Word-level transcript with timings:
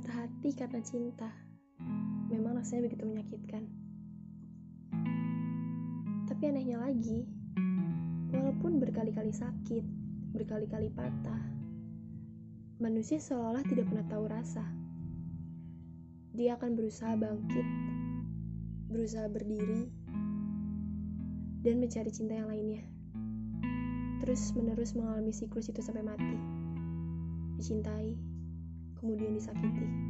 Tapi 0.00 0.48
karena 0.56 0.80
cinta, 0.80 1.28
memang 2.32 2.56
rasanya 2.56 2.88
begitu 2.88 3.04
menyakitkan. 3.04 3.68
Tapi 6.24 6.42
anehnya 6.48 6.80
lagi, 6.80 7.28
walaupun 8.32 8.80
berkali-kali 8.80 9.28
sakit, 9.34 9.84
berkali-kali 10.32 10.88
patah, 10.94 11.42
manusia 12.80 13.20
seolah-olah 13.20 13.66
tidak 13.68 13.92
pernah 13.92 14.06
tahu 14.08 14.24
rasa. 14.24 14.64
Dia 16.32 16.56
akan 16.56 16.78
berusaha 16.78 17.18
bangkit, 17.20 17.66
berusaha 18.88 19.28
berdiri, 19.28 19.90
dan 21.60 21.76
mencari 21.76 22.08
cinta 22.08 22.40
yang 22.40 22.48
lainnya. 22.48 22.80
Terus 24.24 24.52
menerus 24.56 24.96
mengalami 24.96 25.32
siklus 25.34 25.68
itu 25.68 25.84
sampai 25.84 26.04
mati. 26.04 26.38
Dicintai, 27.60 28.29
disakiti. 29.40 30.09